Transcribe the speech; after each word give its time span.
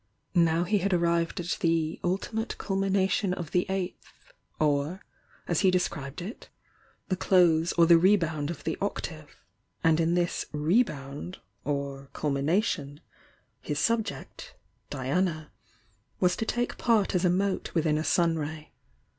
Now 0.33 0.63
he 0.63 0.79
had 0.79 0.93
arrived 0.95 1.39
at 1.39 1.57
"the 1.59 1.99
ultimate 2.03 2.57
culmination 2.57 3.35
of 3.35 3.51
the 3.51 3.67
Eighth," 3.69 4.33
or, 4.59 5.05
as 5.47 5.59
he 5.59 5.69
described 5.69 6.23
it 6.23 6.49
"the 7.09 7.15
close 7.15 7.71
or 7.73 7.85
the 7.85 7.99
rebound 7.99 8.49
of 8.49 8.63
the 8.63 8.75
Octave,"— 8.81 9.35
and 9.83 10.01
m 10.01 10.15
this 10.15 10.47
"rebound" 10.51 11.37
or 11.63 12.09
"culmination" 12.13 13.01
his 13.61 13.77
subject, 13.77 14.55
Diana, 14.89 15.51
was 16.19 16.35
to 16.37 16.45
take 16.47 16.79
part 16.79 17.13
as 17.13 17.23
a 17.23 17.29
mote 17.29 17.75
within 17.75 17.99
a 17.99 18.03
sun 18.03 18.39
ray. 18.39 18.71